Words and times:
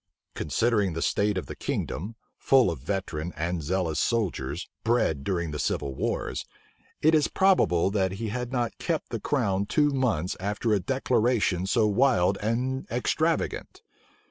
Considering 0.33 0.93
the 0.93 0.99
state 1.03 1.37
of 1.37 1.45
the 1.45 1.53
kingdom, 1.55 2.15
full 2.39 2.71
of 2.71 2.79
veteran 2.81 3.31
and 3.35 3.61
zealous 3.61 3.99
soldiers, 3.99 4.67
bred 4.83 5.23
during 5.23 5.51
the 5.51 5.59
civil 5.59 5.93
wars, 5.93 6.43
it 7.03 7.13
is 7.13 7.27
probable 7.27 7.91
that 7.91 8.13
he 8.13 8.29
had 8.29 8.51
not 8.51 8.75
kept 8.79 9.09
the 9.09 9.19
crown 9.19 9.63
two 9.67 9.91
months 9.91 10.35
after 10.39 10.73
a 10.73 10.79
declaration 10.79 11.67
so 11.67 11.85
wild 11.85 12.35
and 12.41 12.87
extravagant. 12.89 13.83